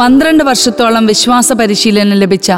[0.00, 2.52] പന്ത്രണ്ട് വർഷത്തോളം വിശ്വാസ പരിശീലനം ലഭിച്ച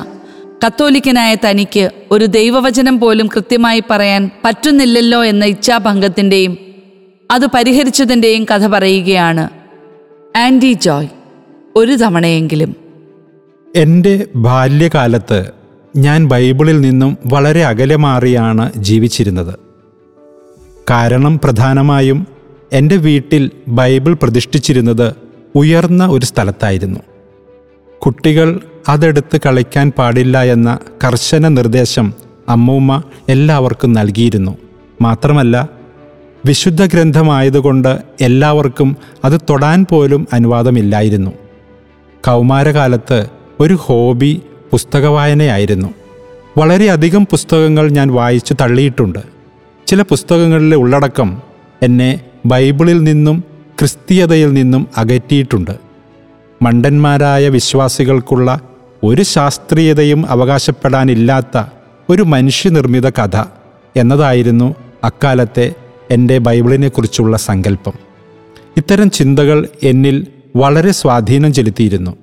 [0.66, 6.58] കത്തോലിക്കനായ തനിക്ക് ഒരു ദൈവവചനം പോലും കൃത്യമായി പറയാൻ പറ്റുന്നില്ലല്ലോ എന്ന ഇച്ഛാഭംഗത്തിന്റെയും
[7.30, 9.48] അത് പരിഹരിച്ചതിന്റെയും കഥ പറയുകയാണ്
[10.38, 11.06] ആൻഡി ജോയ്.
[11.76, 12.76] ഒരു തവണയെങ്കിലും.
[13.76, 15.50] എന്റെ ബാല്യകാലത്ത്
[15.96, 19.54] ഞാൻ ബൈബിളിൽ നിന്നും വളരെ അകലെ മാറിയാണ് ജീവിച്ചിരുന്നത്.
[20.90, 22.26] കാരണം പ്രധാനമായും
[22.72, 25.14] എന്റെ വീട്ടിൽ ബൈബിൾ പ്രതിഷ്ഠിച്ചിരുന്നത്
[25.54, 27.00] ഉയർന്ന ഒരു സ്ഥലത്തായിരുന്നു.
[28.06, 32.12] കുട്ടികൾ അതെടുത്ത് കളിക്കാൻ പാടില്ല എന്ന കർശന നിർദ്ദേശം
[32.48, 34.58] അമ്മൂമ്മ എല്ലാവർക്കും നൽകിയിരുന്നു.
[35.00, 35.68] മാത്രമല്ല
[36.46, 41.30] വിശുദ്ധ ഗ്രന്ഥമായതുകൊണ്ട് എല്ലാവർക്കും അത് തൊടാൻ പോലും അനുവാദമില്ലായിരുന്നു.
[42.26, 43.26] കൗമാരകാലത്ത്
[43.60, 45.94] ഒരു ഹോബി പുസ്തക വായനയായിരുന്നു
[46.58, 49.18] വളരെയധികം പുസ്തകങ്ങൾ ഞാൻ വായിച്ചു തള്ളിയിട്ടുണ്ട്.
[49.86, 51.42] ചില പുസ്തകങ്ങളിലെ ഉള്ളടക്കം
[51.82, 53.44] എന്നെ ബൈബിളിൽ നിന്നും
[53.78, 55.91] ക്രിസ്തീയതയിൽ നിന്നും അകറ്റിയിട്ടുണ്ട്.
[56.62, 58.60] മണ്ടന്മാരായ വിശ്വാസികൾക്കുള്ള
[59.04, 61.62] ഒരു ശാസ്ത്രീയതയും അവകാശപ്പെടാനില്ലാത്ത
[62.10, 63.44] ഒരു മനുഷ്യനിർമ്മിത കഥ
[63.96, 64.74] എന്നതായിരുന്നു
[65.04, 65.74] അക്കാലത്തെ
[66.10, 67.92] എന്റെ ബൈബിളിനെക്കുറിച്ചുള്ള സങ്കല്പം.
[68.76, 72.16] ഇത്തരം ചിന്തകൾ എന്നിൽ വളരെ സ്വാധീനം ചെലുത്തിയിരുന്നു.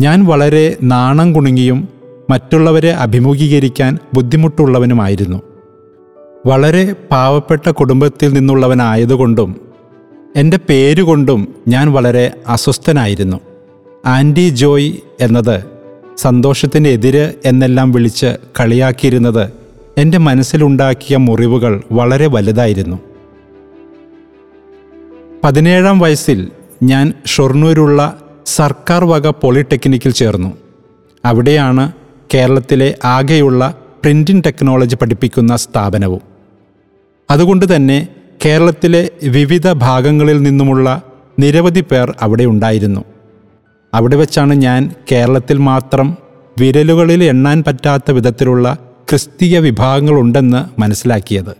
[0.00, 1.88] ഞാൻ വളരെ നാണം കുണുങ്ങിയും
[2.30, 5.42] മറ്റുള്ളവരെ അഭിമുഖീകരിക്കാൻ ബുദ്ധിമുട്ടുള്ളവനുമായിരുന്നു.
[6.46, 9.65] വളരെ പാവപ്പെട്ട കുടുംബത്തിൽ നിന്നുള്ളവനായതുകൊണ്ടും
[10.36, 13.40] എന്റെ പേരുകൊണ്ടും ഞാൻ വളരെ അസ്വസ്ഥനായിരുന്നു.
[14.06, 15.64] ആന്റി ജോയ് എന്നത്
[16.16, 19.52] സന്തോഷത്തിന്റെ എതിര് എന്നെല്ലാം വിളിച്ച് കളിയാക്കിയിരുന്നത്
[19.98, 22.96] എന്റെ മനസ്സിലുണ്ടാക്കിയ മുറിവുകൾ വളരെ വലുതായിരുന്നു.
[25.44, 26.50] പതിനേഴാം വയസ്സിൽ
[26.82, 30.52] ഞാൻ ഷൊർണൂരുള്ള സർക്കാർ വക പോളിടെക്നിക്കിൽ ചേർന്നു.
[31.24, 31.92] അവിടെയാണ്
[32.34, 36.20] കേരളത്തിലെ ആകെയുള്ള പ്രിന്റിംഗ് ടെക്നോളജി പഠിപ്പിക്കുന്ന സ്ഥാപനവും.
[37.30, 38.08] അതുകൊണ്ട് തന്നെ
[38.46, 41.02] കേരളത്തിലെ വിവിധ ഭാഗങ്ങളിൽ നിന്നുമുള്ള
[41.38, 43.04] നിരവധി പേർ അവിടെ ഉണ്ടായിരുന്നു.
[43.94, 46.16] അവിടെ വെച്ചാണ് ഞാൻ കേരളത്തിൽ മാത്രം
[46.60, 51.56] വിരലുകളിൽ എണ്ണാൻ പറ്റാത്ത വിധത്തിലുള്ള ക്രിസ്തീയ വിഭാഗങ്ങളുണ്ടെന്ന് മനസ്സിലാക്കിയത്.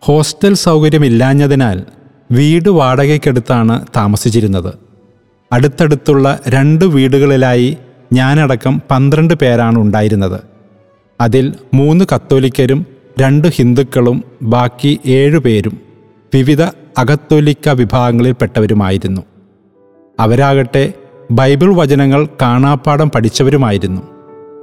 [0.00, 1.84] ഹോസ്റ്റൽ സൗകര്യമില്ലാഞ്ഞതിനാൽ
[2.32, 4.74] വീട് വാടകയ്ക്കെടുത്താണ് താമസിച്ചിരുന്നത്.
[5.52, 7.76] അടുത്തടുത്തുള്ള രണ്ട് വീടുകളിലായി
[8.12, 10.40] ഞാനടക്കം പന്ത്രണ്ട് പേരാണ് ഉണ്ടായിരുന്നത്.
[11.20, 12.86] അതിൽ മൂന്ന് കത്തോലിക്കരും
[13.20, 15.89] രണ്ട് ഹിന്ദുക്കളും ബാക്കി ഏഴുപേരും
[16.34, 16.62] വിവിധ
[16.98, 19.20] അകത്തോലിക്ക വിഭാഗങ്ങളിൽപ്പെട്ടവരുമായിരുന്നു.
[20.20, 20.92] അവരാകട്ടെ
[21.30, 24.02] ബൈബിൾ വചനങ്ങൾ കാണാപ്പാടം പഠിച്ചവരുമായിരുന്നു.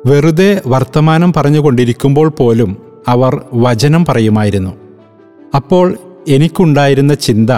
[0.06, 4.72] വെറുതെ വർത്തമാനം പറഞ്ഞുകൊണ്ടിരിക്കുമ്പോൾ പോലും അവർ വചനം പറയുമായിരുന്നു.
[5.56, 5.98] അപ്പോൾ
[6.28, 7.50] എനിക്കുണ്ടായിരുന്ന ചിന്ത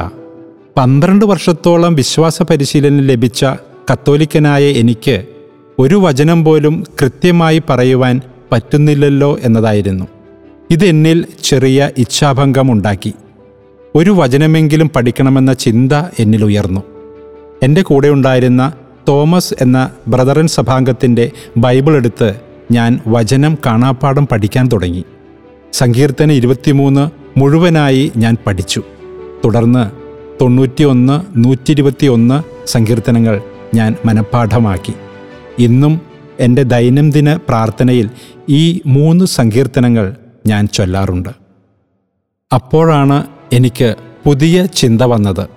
[0.77, 3.45] പന്ത്രണ്ട് വർഷത്തോളം വിശ്വാസ പരിശീലനം ലഭിച്ച
[3.91, 5.25] കത്തോലിക്കനായ എനിക്ക്
[5.79, 8.21] ഒരു വചനം പോലും കൃത്യമായി പറയുവാൻ
[8.51, 10.05] പറ്റുന്നില്ലല്ലോ എന്നതായിരുന്നു.
[10.69, 13.13] ഇതെന്നിൽ ചെറിയ ഇച്ഛാഭംഗമുണ്ടാക്കി.
[13.95, 16.83] ഒരു വചനമെങ്കിലും പഠിക്കണമെന്ന ചിന്ത എന്നിൽ ഉയർന്നു.
[17.63, 18.73] എന്റെ കൂടെ ഉണ്ടായിരുന്ന
[19.07, 22.35] തോമസ് എന്ന ബ്രദറൻ സഭാംഗത്തിന്റെ ബൈബിൾ എടുത്ത്
[22.71, 25.05] ഞാൻ വചനം കാണാപ്പാടം പഠിക്കാൻ തുടങ്ങി.
[25.73, 28.83] സങ്കീർത്തന ഇരുപത്തിമൂന്ന് മുഴുവനായി ഞാൻ പഠിച്ചു.
[29.45, 29.91] തുടർന്ന്
[30.41, 33.41] തൊണ്ണൂറ്റിയൊന്ന് നൂറ്റി ഇരുപത്തിയൊന്ന് സങ്കീർത്തനങ്ങൾ
[33.75, 34.93] ഞാൻ മനഃപ്പാഠമാക്കി.
[35.59, 36.01] ഇന്നും
[36.39, 38.09] എന്റെ ദൈനംദിന പ്രാർത്ഥനയിൽ
[38.49, 40.15] ഈ മൂന്ന് സങ്കീർത്തനങ്ങൾ
[40.47, 41.29] ഞാൻ ചൊല്ലാറുണ്ട്.
[42.53, 43.23] അപ്പോഴാണ്
[43.53, 43.95] എനിക്ക്
[44.25, 45.47] പുതിയ ചിന്ത വന്നത്.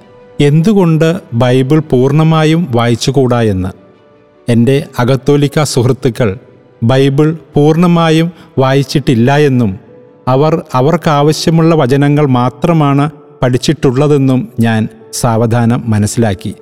[0.40, 3.68] എന്തുകൊണ്ട് ബൈബിൾ പൂർണമായും വായിച്ചുകൂടാ എന്ന്?
[4.48, 6.38] എന്റെ അകത്തോലിക്ക സുഹൃത്തുക്കൾ
[6.82, 9.78] ബൈബിൾ പൂർണമായും വായിച്ചിട്ടില്ല എന്നും
[10.28, 13.10] അവർ അവർക്കാവശ്യമുള്ള വചനങ്ങൾ മാത്രമാണ്
[13.42, 16.54] പഠിച്ചിട്ടുള്ളതെന്നും ഞാൻ സാവധാനം മനസ്സിലാക്കി.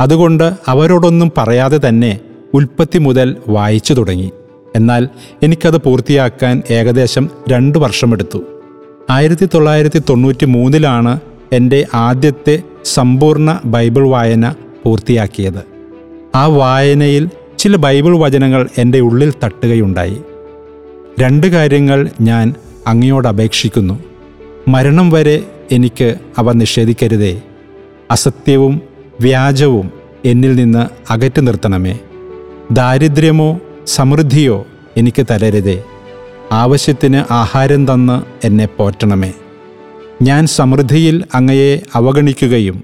[0.00, 2.20] അതുകൊണ്ട് അവരോടൊന്നും പറയാതെ തന്നെ
[2.54, 4.30] ഉൽപ്പത്തി മുതൽ വായിച്ചു തുടങ്ങി.
[4.76, 5.08] എന്നാൽ
[5.42, 8.55] എനിക്കത് പൂർത്തിയാക്കാൻ ഏകദേശം രണ്ട് വർഷമെടുത്തു.
[9.10, 11.20] ആയിരത്തി തൊള്ളായിരത്തി തൊണ്ണൂറ്റി മൂന്നിലാണ്
[11.52, 15.64] എന്റെ ആദ്യത്തെ സമ്പൂർണ ബൈബിൾ വായന പൂർത്തിയാക്കിയത്.
[16.34, 20.22] ആ വായനയിൽ ചില ബൈബിൾ വചനങ്ങൾ എന്റെ ഉള്ളിൽ തട്ടുകയുണ്ടായി.
[21.20, 22.54] രണ്ട് കാര്യങ്ങൾ ഞാൻ
[22.86, 23.98] അങ്ങയോട് അപേക്ഷിക്കുന്നു.
[24.68, 27.42] മരണം വരെ എനിക്ക് അവ നിഷേധിക്കരുതേ.
[28.10, 28.80] അസത്യവും
[29.20, 29.90] വ്യാജവും
[30.24, 31.98] എന്നിൽ നിന്ന് അകറ്റി നിർത്തണമേ.
[32.70, 34.66] ദാരിദ്ര്യമോ സമൃദ്ധിയോ
[34.96, 35.82] എനിക്ക് തരരുതേ.
[36.52, 39.32] ആവശ്യത്തിന് ആഹാരം തന്ന് എന്നെ പോറ്റണമേ.
[40.22, 42.82] ഞാൻ സമൃദ്ധിയിൽ അങ്ങയെ അവഗണിക്കുകയും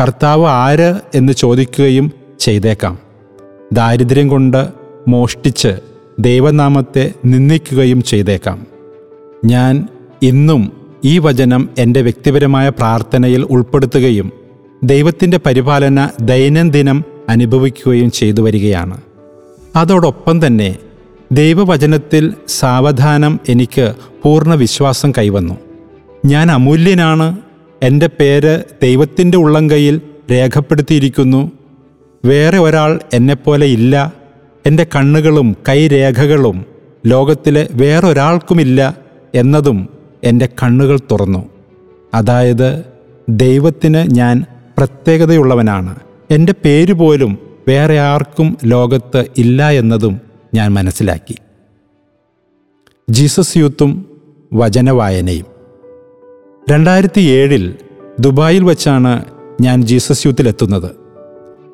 [0.00, 2.98] കർത്താവ് ആര് എന്ന് ചോദിക്കുകയും ചെയ്തേക്കാം.
[3.72, 4.68] ദാരിദ്ര്യം കൊണ്ട്
[5.08, 5.80] മോഷ്ടിച്ച്
[6.18, 8.66] ദൈവനാമത്തെ നിന്ദിക്കുകയും ചെയ്തേക്കാം.
[9.44, 9.88] ഞാൻ
[10.22, 10.72] ഇന്നും
[11.04, 14.32] ഈ വചനം എന്റെ വ്യക്തിപരമായ പ്രാർത്ഥനയിൽ ഉൾപ്പെടുത്തുകയും
[14.82, 19.00] ദൈവത്തിന്റെ പരിപാലന ദൈനംദിനം അനുഭവിക്കുകയും ചെയ്തു വരികയാണ്.
[19.76, 20.76] അതോടൊപ്പം തന്നെ
[21.32, 25.54] ദൈവവചനത്തിൽ സാവധാനം എനിക്ക് പൂർണ വിശ്വാസം കൈവന്നു.
[26.26, 27.38] ഞാൻ അമൂല്യനാണ്.
[27.82, 30.00] എന്റെ പേര് ദൈവത്തിന്റെ ഉള്ളംകൈയിൽ
[30.30, 31.50] രേഖപ്പെടുത്തിയിരിക്കുന്നു.
[32.24, 34.12] വേറെ ഒരാൾ എന്നെപ്പോലെ ഇല്ല.
[34.66, 36.64] എന്റെ കണ്ണുകളും കൈരേഖകളും
[37.06, 38.96] ലോകത്തിലെ വേറൊരാൾക്കുമില്ല
[39.34, 39.88] എന്നതും
[40.24, 41.48] എന്റെ കണ്ണുകൾ തുറന്നു.
[42.14, 42.84] അതായത്
[43.28, 44.44] ദൈവത്തിന് ഞാൻ
[44.78, 45.96] പ്രത്യേകതയുള്ളവനാണ്.
[46.30, 47.38] എന്റെ പേര് പോലും
[47.68, 51.36] വേറെ ആർക്കും ലോകത്ത് ഇല്ല എന്നതും ഞാൻ മനസ്സിലാക്കി.
[53.10, 54.06] ജീസസ് യൂത്തും
[54.52, 55.46] വചനവായനയും.
[56.70, 57.74] രണ്ടായിരത്തി ഏഴിൽ
[58.20, 59.24] ദുബായിൽ വച്ചാണ്
[59.60, 60.90] ഞാൻ ജീസസ് യൂത്തിലെത്തുന്നത്.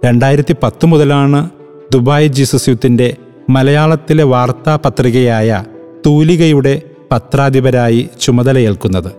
[0.04, 1.50] രണ്ടായിരത്തി പത്ത് മുതലാണ്
[1.92, 3.16] ദുബായ് ജീസസ് യൂത്തിന്റെ
[3.50, 5.64] മലയാളത്തിലെ വാർത്താ പത്രികയായ
[6.06, 9.12] തൂലികയുടെ പത്രാധിപരായി ചുമതലയേൽക്കുന്നത്.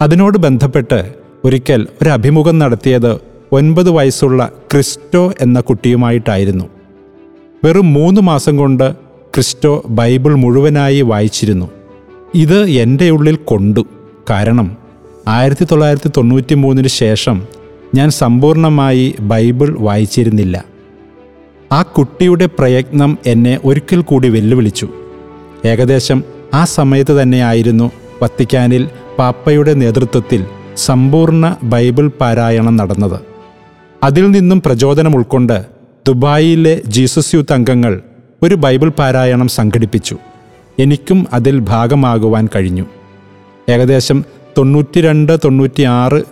[0.00, 1.14] അതിനോട് ബന്ധപ്പെട്ട്
[1.44, 3.20] ഒരിക്കൽ ഒരു അഭിമുഖം നടത്തിയത്
[3.52, 6.64] ഒൻപത് വയസ്സുള്ള ക്രിസ്റ്റോ എന്ന കുട്ടിയുമായിട്ടായിരുന്നു.
[7.64, 8.92] വെറും മൂന്ന് മാസം കൊണ്ട്
[9.34, 11.68] ക്രിസ്റ്റോ ബൈബിൾ മുഴുവനായി വായിച്ചിരുന്നു.
[12.34, 13.86] ഇത് എന്റെ ഉള്ളിൽ കൊണ്ടു.
[14.30, 14.76] കാരണം
[15.28, 17.42] ആയിരത്തി തൊള്ളായിരത്തി തൊണ്ണൂറ്റി മൂന്നിന് ശേഷം
[17.94, 20.64] ഞാൻ സമ്പൂർണമായി ബൈബിൾ വായിച്ചിരുന്നില്ല.
[21.72, 24.88] ആ കുട്ടിയുടെ പ്രയത്നം എന്നെ ഒരിക്കൽ കൂടി വെല്ലുവിളിച്ചു.
[25.64, 26.24] ഏകദേശം
[26.54, 27.90] ആ സമയത്ത് തന്നെയായിരുന്നു
[28.22, 28.88] വത്തിക്കാനിൽ
[29.18, 30.44] പാപ്പയുടെ നേതൃത്വത്തിൽ
[30.76, 33.20] സമ്പൂർണ ബൈബിൾ പാരായണം നടന്നത്.
[34.02, 35.71] അതിൽ നിന്നും പ്രചോദനം ഉൾക്കൊണ്ട്
[36.08, 38.00] ദുബായിലെ ജീസസ് യൂത്ത് അംഗങ്ങൾ
[38.42, 40.16] ഒരു ബൈബിൾ പാരായണം സംഘടിപ്പിച്ചു.
[40.78, 42.84] എനിക്കും അതിൽ ഭാഗമാകുവാൻ കഴിഞ്ഞു.
[43.68, 44.24] ഏകദേശം
[44.58, 46.22] തൊണ്ണൂറ്റി രണ്ട് തൊണ്ണൂറ്റിയാറ്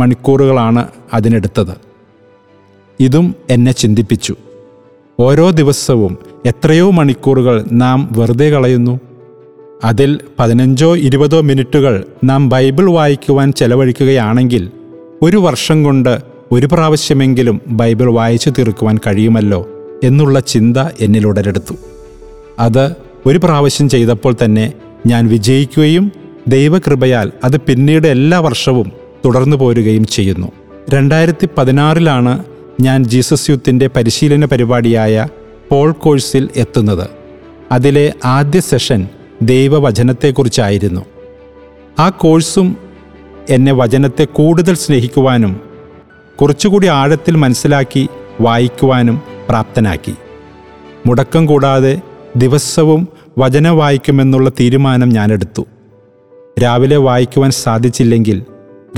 [0.00, 1.76] മണിക്കൂറുകളാണ് അതിനെടുത്തത്.
[3.00, 4.36] ഇതും എന്നെ ചിന്തിപ്പിച്ചു.
[5.20, 9.00] ഓരോ ദിവസവും എത്രയോ മണിക്കൂറുകൾ നാം വെറുതെ കളയുന്നു.
[9.84, 14.70] അതിൽ പതിനഞ്ചോ ഇരുപതോ മിനിറ്റുകൾ നാം ബൈബിൾ വായിക്കുവാൻ ചെലവഴിക്കുകയാണെങ്കിൽ
[15.22, 19.68] ഒരു വർഷം കൊണ്ട് ഒരു പ്രാവശ്യമെങ്കിലും ബൈബിൾ വായിച്ചു തീർക്കുവാൻ കഴിയുമല്ലോ
[20.04, 21.74] എന്നുള്ള ചിന്ത എന്നിൽ ഉടലെടുത്തു.
[22.58, 24.72] അത് ഒരു പ്രാവശ്യം ചെയ്തപ്പോൾ തന്നെ
[25.06, 26.12] ഞാൻ വിജയിക്കുകയും
[26.48, 28.92] ദൈവകൃപയാൽ അത് പിന്നീട് എല്ലാ വർഷവും
[29.24, 30.52] തുടർന്നു പോരുകയും ചെയ്യുന്നു.
[30.90, 32.44] രണ്ടായിരത്തി പതിനാറിലാണ്
[32.80, 35.28] ഞാൻ ജീസസ് യൂത്തിന്റെ പരിശീലന പരിപാടിയായ
[35.70, 37.08] പോൾ കോഴ്സിൽ എത്തുന്നത്.
[37.72, 39.08] അതിലെ ആദ്യ സെഷൻ
[39.42, 41.04] ദൈവവചനത്തെക്കുറിച്ചായിരുന്നു.
[41.98, 42.76] ആ കോഴ്സും
[43.48, 45.69] എന്നെ വചനത്തെ കൂടുതൽ സ്നേഹിക്കുവാനും
[46.40, 48.08] കുറച്ചുകൂടി ആഴത്തിൽ മനസ്സിലാക്കി
[48.40, 50.14] വായിക്കുവാനും പ്രാപ്തനാക്കി.
[51.06, 52.00] മുടക്കം കൂടാതെ
[52.36, 53.08] ദിവസവും
[53.38, 55.66] വചനം വായിക്കുമെന്നുള്ള തീരുമാനം ഞാനെടുത്തു.
[56.62, 58.42] രാവിലെ വായിക്കുവാൻ സാധിച്ചില്ലെങ്കിൽ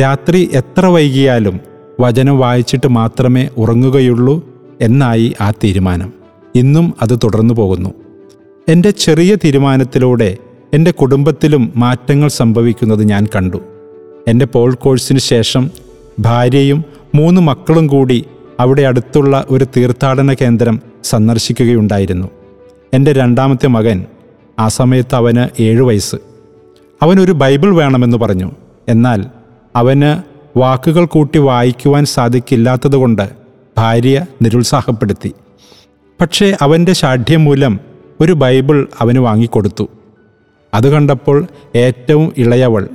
[0.01, 1.61] രാത്രി എത്ര വൈകിയാലും
[2.01, 4.47] വചനം വായിച്ചിട്ട് മാത്രമേ ഉറങ്ങുകയുള്ളൂ
[4.81, 6.13] എന്നായി ആ തീരുമാനം.
[6.55, 7.95] ഇന്നും അത് തുടർന്നു പോകുന്നു.
[8.69, 10.37] എന്റെ ചെറിയ തീരുമാനത്തിലൂടെ
[10.75, 13.61] എന്റെ കുടുംബത്തിലും മാറ്റങ്ങൾ സംഭവിക്കുന്നത് ഞാൻ കണ്ടു.
[14.29, 15.71] എന്റെ പോൾ കോഴ്സിന് ശേഷം
[16.21, 18.25] ഭാര്യയും മൂന്ന് മക്കളും കൂടി
[18.61, 22.29] അവിടെ അടുത്തുള്ള ഒരു തീർത്ഥാടന കേന്ദ്രം സന്ദർശിക്കുകയുണ്ടായിരുന്നു.
[22.95, 24.05] എന്റെ രണ്ടാമത്തെ മകൻ
[24.59, 26.17] ആ സമയത്ത് അവന് ഏഴു വയസ്സ്.
[27.03, 28.51] അവനൊരു ബൈബിൾ വേണമെന്ന് പറഞ്ഞു.
[28.89, 29.25] എന്നാൽ
[29.77, 30.23] അവന്
[30.59, 33.31] വാക്കുകൾ കൂട്ടി വായിക്കുവാൻ സാധിക്കില്ലാത്തതുകൊണ്ട്
[33.79, 35.33] ഭാര്യ നിരുത്സാഹപ്പെടുത്തി.
[36.21, 37.81] പക്ഷേ അവന്റെ ഷാഠ്യം മൂലം
[38.21, 39.89] ഒരു ബൈബിൾ അവന് വാങ്ങിക്കൊടുത്തു.
[40.75, 42.89] അത് കണ്ടപ്പോൾ ഏറ്റവും ഇളയവൾ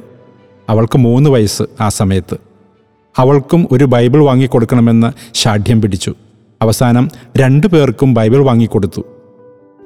[0.69, 2.46] അവൾക്ക് മൂന്ന് വയസ്സ് ആ സമയത്ത്.
[3.17, 6.15] അവൾക്കും ഒരു ബൈബിൾ വാങ്ങിക്കൊടുക്കണമെന്ന് ഷാഠ്യം പിടിച്ചു.
[6.61, 9.01] അവസാനം രണ്ടു പേർക്കും ബൈബിൾ വാങ്ങിക്കൊടുത്തു.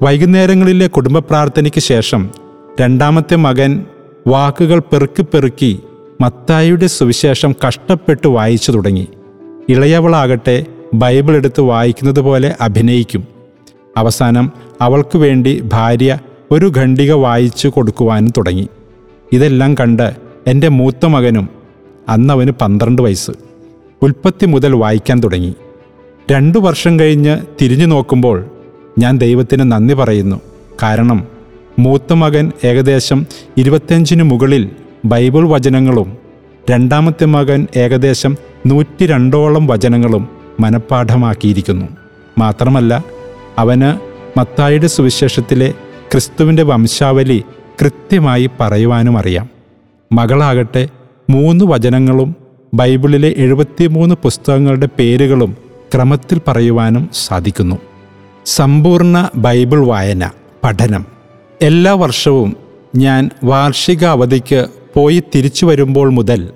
[0.02, 2.30] വൈകുന്നേരങ്ങളിലെ കുടുംബ പ്രാർത്ഥനയ്ക്ക് ശേഷം
[2.82, 3.86] രണ്ടാമത്തെ മകൻ
[4.28, 5.80] വാക്കുകൾ പെറുക്കി പെറുക്കി
[6.22, 9.08] മത്തായിയുടെ സുവിശേഷം കഷ്ടപ്പെട്ട് വായിച്ചു തുടങ്ങി.
[9.70, 13.28] ഇളയവളാകട്ടെ ബൈബിൾ എടുത്ത് വായിക്കുന്നത് പോലെ അഭിനയിക്കും.
[13.98, 16.20] അവസാനം അവൾക്ക് വേണ്ടി ഭാര്യ
[16.52, 18.68] ഒരു ഖണ്ഡിക വായിച്ചു കൊടുക്കുവാനും തുടങ്ങി.
[19.32, 20.16] ഇതെല്ലാം കണ്ട്
[20.48, 21.61] എന്റെ മൂത്ത മകനും
[22.10, 23.32] അന്നവന് പന്ത്രണ്ട് വയസ്സ്.
[24.02, 25.56] ഉൽപ്പത്തി മുതൽ വായിക്കാൻ തുടങ്ങി.
[26.32, 28.46] രണ്ടു വർഷം കഴിഞ്ഞ് തിരിഞ്ഞു നോക്കുമ്പോൾ
[29.00, 30.42] ഞാൻ ദൈവത്തിന് നന്ദി പറയുന്നു.
[30.84, 31.28] കാരണം
[31.80, 33.26] മൂത്ത മകൻ ഏകദേശം
[33.58, 34.70] ഇരുപത്തിയഞ്ചിനു മുകളിൽ
[35.06, 36.18] ബൈബിൾ വചനങ്ങളും
[36.72, 40.28] രണ്ടാമത്തെ മകൻ ഏകദേശം നൂറ്റി രണ്ടോളം വചനങ്ങളും
[40.60, 41.86] മനഃപ്പാഠമാക്കിയിരിക്കുന്നു.
[42.38, 43.04] മാത്രമല്ല
[43.58, 45.74] അവന് മത്തായിയുടെ സുവിശേഷത്തിലെ
[46.12, 47.44] ക്രിസ്തുവിന്റെ വംശാവലി
[47.82, 49.50] കൃത്യമായി പറയുവാനും അറിയാം.
[50.12, 50.90] മകളാകട്ടെ
[51.32, 52.36] മൂന്ന് വചനങ്ങളും
[52.74, 55.52] ബൈബിളിലെ എഴുപത്തിമൂന്ന് പുസ്തകങ്ങളുടെ പേരുകളും
[55.94, 57.76] ക്രമത്തിൽ പറയുവാനും സാധിക്കുന്നു.
[58.46, 60.30] സമ്പൂർണ ബൈബിൾ വായന
[60.64, 61.06] പഠനം.
[61.62, 62.56] എല്ലാ വർഷവും
[62.96, 66.50] ഞാൻ വാർഷിക അവധിക്ക് പോയി തിരിച്ചു വരുമ്പോൾ മുതൽ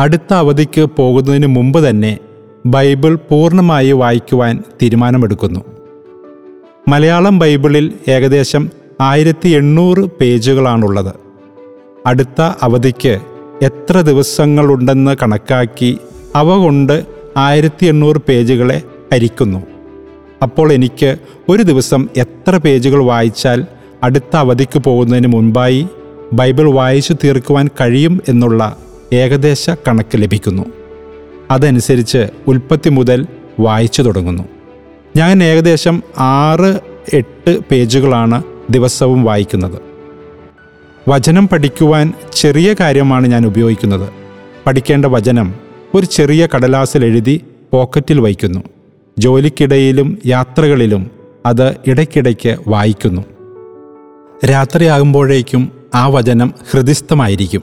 [0.00, 2.18] അടുത്ത അവധിക്ക് പോകുന്നതിന് മുമ്പ് തന്നെ
[2.66, 5.60] ബൈബിൾ പൂർണമായി വായിക്കുവാൻ തീരുമാനമെടുക്കുന്നു.
[6.88, 8.70] മലയാളം ബൈബിളിൽ ഏകദേശം
[9.00, 11.12] ആയിരത്തി എണ്ണൂറ് പേജുകളാണുള്ളത്.
[12.06, 13.18] അടുത്ത അവധിക്ക്
[13.62, 15.98] എത്ര ദിവസങ്ങളുണ്ടെന്ന് കണക്കാക്കി
[16.36, 19.62] അവ കൊണ്ട് ആയിരത്തി എണ്ണൂറ് പേജുകളെ ഹരിക്കുന്നു
[20.42, 21.16] അപ്പോൾ എനിക്ക്
[21.48, 23.66] ഒരു ദിവസം എത്ര പേജുകൾ വായിച്ചാൽ
[24.02, 25.88] അടുത്ത അവധിക്ക് പോകുന്നതിന് മുൻപായി
[26.32, 28.76] ബൈബിൾ വായിച്ചു തീർക്കുവാൻ കഴിയും എന്നുള്ള
[29.12, 30.62] ഏകദേശ കണക്ക് ലഭിക്കുന്നു.
[31.50, 33.26] അതനുസരിച്ച് ഉൽപ്പത്തി മുതൽ
[33.60, 34.42] വായിച്ചു തുടങ്ങുന്നു.
[35.16, 36.80] ഞാൻ ഏകദേശം ആറ്
[37.12, 39.87] എട്ട് പേജുകളാണ് ദിവസവും വായിക്കുന്നത്.
[41.08, 44.08] വചനം പഠിക്കുവാൻ ചെറിയ കാര്യമാണ് ഞാൻ ഉപയോഗിക്കുന്നത്.
[44.66, 45.54] പഠിക്കേണ്ട വചനം
[45.94, 48.60] ഒരു ചെറിയ കടലാസിൽ എഴുതി പോക്കറ്റിൽ വയ്ക്കുന്നു.
[49.18, 51.10] ജോലിക്കിടയിലും യാത്രകളിലും
[51.46, 53.22] അത് ഇടയ്ക്കിടയ്ക്ക് വായിക്കുന്നു.
[54.46, 57.62] രാത്രിയാകുമ്പോഴേക്കും ആ വചനം ഹൃദിസ്ഥമായിരിക്കും.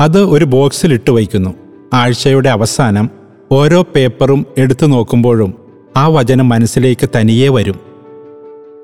[0.00, 1.54] അത് ഒരു ബോക്സിൽ ഇട്ട് വയ്ക്കുന്നു.
[1.94, 3.10] ആഴ്ചയുടെ അവസാനം
[3.52, 5.54] ഓരോ പേപ്പറും എടുത്തു നോക്കുമ്പോഴും
[5.96, 7.80] ആ വചനം മനസ്സിലേക്ക് തനിയേ വരും.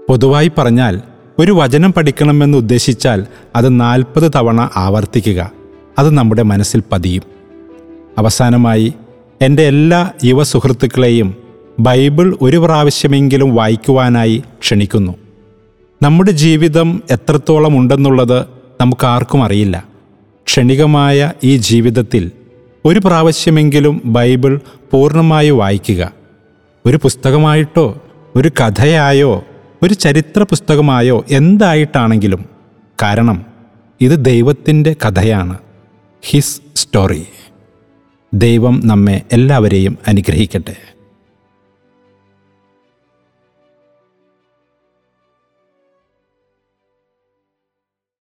[0.09, 1.01] പൊതുവായി പറഞ്ഞാൽ
[1.41, 5.51] ഒരു വചനം പഠിക്കണമെന്ന് ഉദ്ദേശിച്ചാൽ അത് നാൽപ്പത് തവണ ആവർത്തിക്കുക.
[5.99, 7.23] അത് നമ്മുടെ മനസ്സിൽ പതിയും.
[8.19, 8.95] അവസാനമായി
[9.43, 11.37] എന്റെ എല്ലാ യുവ സുഹൃത്തുക്കളെയും
[11.79, 15.13] ബൈബിൾ ഒരു പ്രാവശ്യമെങ്കിലും വായിക്കുവാനായി ക്ഷണിക്കുന്നു.
[16.03, 18.41] നമ്മുടെ ജീവിതം എത്രത്തോളം ഉണ്ടെന്നുള്ളത്
[18.81, 19.85] നമുക്കാർക്കും അറിയില്ല.
[20.47, 22.31] ക്ഷണികമായ ഈ ജീവിതത്തിൽ
[22.85, 26.13] ഒരു പ്രാവശ്യമെങ്കിലും ബൈബിൾ പൂർണമായി വായിക്കുക.
[26.87, 28.03] ഒരു പുസ്തകമായിട്ടോ
[28.37, 29.45] ഒരു കഥയായോ
[29.83, 32.45] ഒരു ചരിത്ര പുസ്തകമായോ എന്തായിട്ടാണെങ്കിലും
[33.03, 33.47] കാരണം
[34.01, 35.59] ഇത് ദൈവത്തിന്റെ കഥയാണ്.
[36.23, 37.27] ഹിസ് സ്റ്റോറി
[38.35, 40.77] ദൈവം നമ്മെ എല്ലാവരെയും അനുഗ്രഹിക്കട്ടെ.